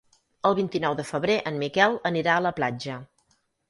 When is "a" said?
2.41-2.47